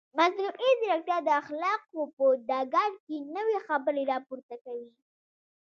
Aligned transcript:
مصنوعي 0.17 0.71
ځیرکتیا 0.79 1.17
د 1.23 1.29
اخلاقو 1.41 2.01
په 2.15 2.25
ډګر 2.47 2.91
کې 3.05 3.17
نوې 3.35 3.57
خبرې 3.67 4.03
راپورته 4.11 4.55
کوي. 4.65 4.91